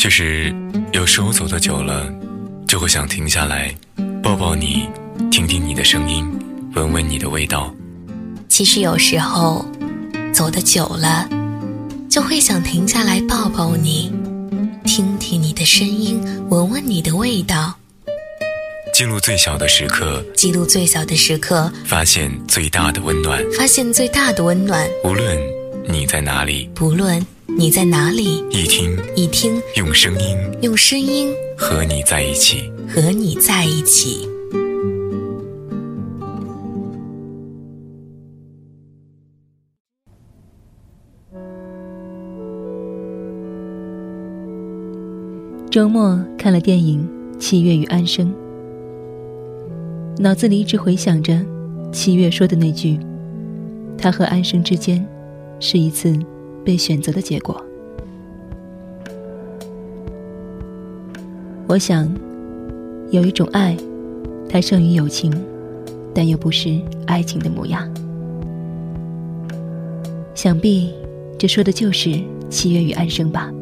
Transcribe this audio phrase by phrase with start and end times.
[0.00, 0.50] 就是
[0.94, 2.10] 有时候走得久了，
[2.66, 3.70] 就会想停下来，
[4.22, 4.88] 抱抱你，
[5.30, 6.26] 听听你的声音，
[6.74, 7.70] 闻闻你的味道。
[8.48, 9.62] 其实有时候
[10.32, 11.28] 走得久了，
[12.08, 14.10] 就会想停下来抱抱你，
[14.86, 17.74] 听听你的声音，闻闻你的味道。
[18.94, 24.88] 记录最小的时刻，记录最小的时刻，发现最大的温暖，发现最大的温暖。
[25.04, 25.38] 无论
[25.86, 27.22] 你在哪里，不论
[27.56, 34.28] 你在哪里，一听一听，用声音，用声音和你在一起，和你在一起。
[45.70, 47.06] 周末看了电影
[47.38, 48.32] 《七月与安生》，
[50.20, 51.40] 脑子里一直回想着
[51.92, 52.98] 七月说的那句
[53.96, 55.06] ：“他和安生之间
[55.60, 56.18] 是一次
[56.64, 57.64] 被选择的结果。”
[61.68, 62.12] 我想，
[63.10, 63.76] 有一种爱，
[64.48, 65.32] 它胜于友情，
[66.12, 67.88] 但又不是爱情的模样。
[70.34, 70.92] 想必，
[71.38, 73.52] 这说的就是七月与安生吧。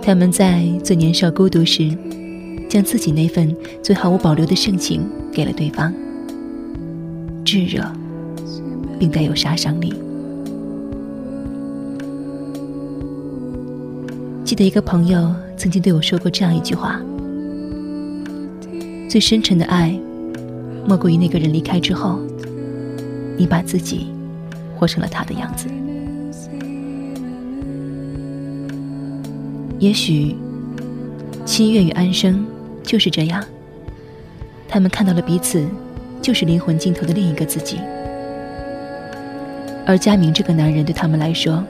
[0.00, 1.90] 他们在最年少孤独时，
[2.68, 5.92] 将自己那份最毫无保留的盛情给了对方，
[7.44, 7.82] 炙热，
[8.98, 9.92] 并带有杀伤力。
[14.52, 17.00] 记得一个朋友曾经对我说过这样一句话
[19.08, 19.98] ：“最深沉的爱，
[20.86, 22.18] 莫过于那个人离开之后，
[23.38, 24.12] 你把自己
[24.76, 25.68] 活成了他的样子。”
[29.80, 30.36] 也许，
[31.46, 32.44] 七月与安生
[32.82, 33.42] 就是这样。
[34.68, 35.66] 他们看到了彼此，
[36.20, 37.78] 就是灵魂尽头的另一个自己。
[39.86, 41.64] 而佳明这个男人对他们来说，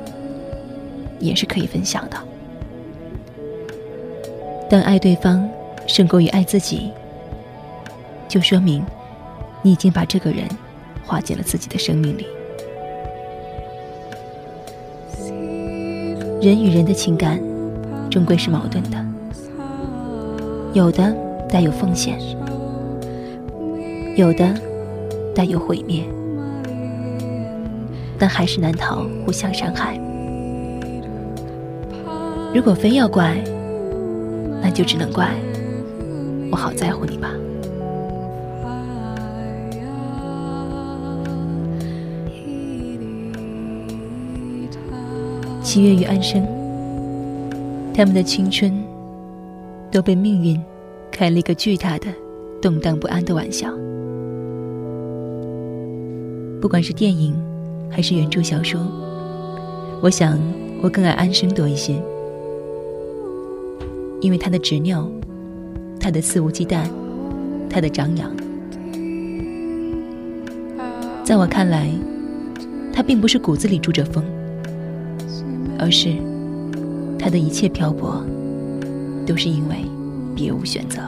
[1.21, 2.17] 也是可以分享的。
[4.73, 5.47] 当爱对方
[5.87, 6.91] 胜过于爱自己，
[8.27, 8.83] 就说明
[9.61, 10.49] 你已经把这个人
[11.05, 12.27] 划进了自己的生命里。
[16.41, 17.39] 人与人的情感。
[18.11, 19.03] 终归是矛盾的，
[20.75, 21.17] 有的
[21.49, 22.19] 带有奉献，
[24.17, 24.55] 有的
[25.35, 26.05] 带有毁灭，
[28.19, 29.99] 但还是难逃互相伤害。
[32.55, 33.43] 如果非要怪，
[34.63, 35.29] 那就只能怪
[36.51, 37.29] 我好在乎你吧。
[45.63, 46.47] 七月与安生。
[47.95, 48.73] 他们的青春
[49.91, 50.59] 都被命运
[51.11, 52.07] 开了一个巨大的、
[52.61, 53.69] 动荡不安的玩笑。
[56.59, 57.35] 不管是电影
[57.91, 58.81] 还是原著小说，
[60.01, 60.39] 我想
[60.81, 62.01] 我更爱安生多一些，
[64.23, 65.11] 因为他的执拗，
[65.99, 66.85] 他的肆无忌惮，
[67.69, 68.31] 他的张扬，
[71.25, 71.91] 在我看来，
[72.93, 74.25] 他并不是骨子里住着风，
[75.79, 76.15] 而是。
[77.19, 78.25] 他的一切漂泊，
[79.25, 79.77] 都是因为
[80.35, 81.01] 别无选择。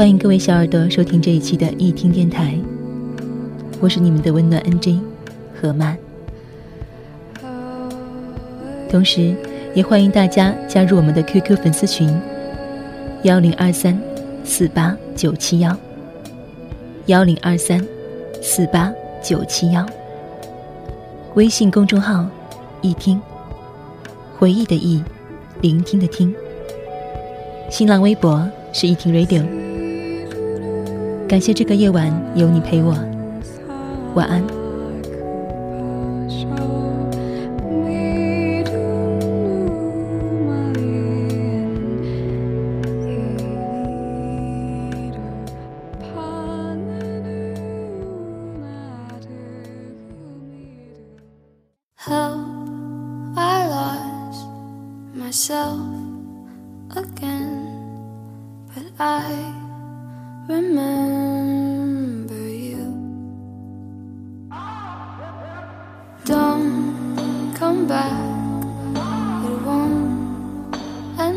[0.00, 2.58] 欢迎各位小耳朵收听这一期的易听电台，
[3.80, 4.98] 我是你们的温暖 NJ
[5.54, 5.94] 何曼，
[8.90, 9.36] 同时
[9.74, 12.10] 也欢迎大家加入我们的 QQ 粉丝群。
[13.24, 14.00] 幺零二三
[14.42, 15.76] 四八九七幺，
[17.04, 17.86] 幺零二三
[18.40, 18.90] 四八
[19.22, 19.84] 九七幺。
[21.34, 22.26] 微信公众号
[22.80, 23.20] “一听”，
[24.38, 25.04] 回忆的忆，
[25.60, 26.34] 聆听的听。
[27.68, 29.69] 新浪微博是“一听 Radio”。
[31.30, 32.92] 感谢这个夜晚有你陪我，
[34.16, 34.42] 晚安。
[55.14, 55.78] myself
[56.96, 57.70] again,
[58.74, 59.54] but I
[60.48, 61.19] remember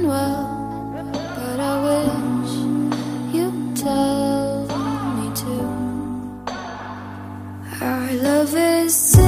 [0.04, 2.54] Well, but I wish
[3.34, 4.68] you'd tell
[5.16, 5.56] me to.
[7.82, 9.23] Our love is.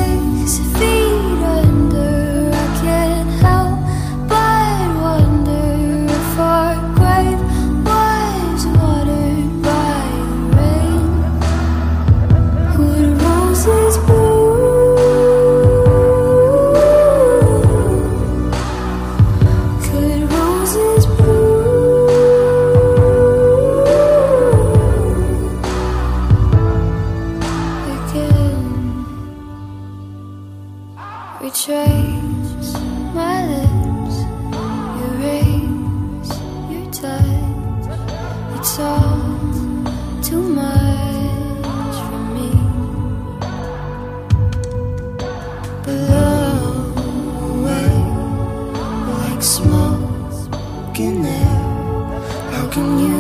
[50.98, 53.15] How can you?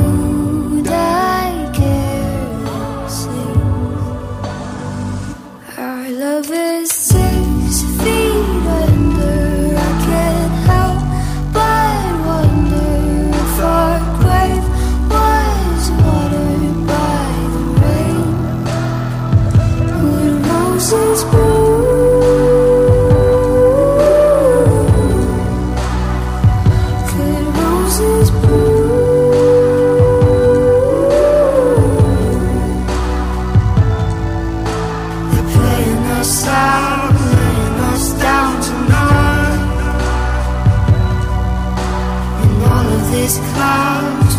[43.25, 44.35] these clouds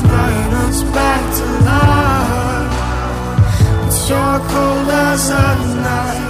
[0.65, 2.75] us back to life.
[3.87, 6.26] It's your cold as a night.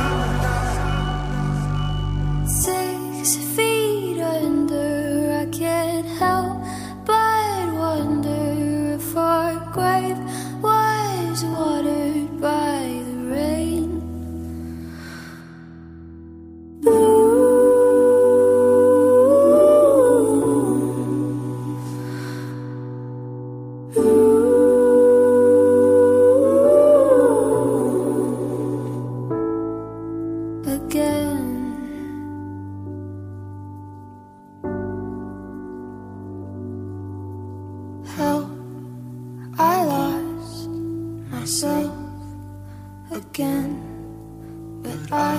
[43.30, 45.36] again, but I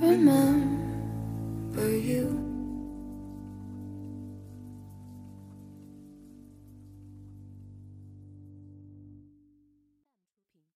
[0.00, 2.51] remember you.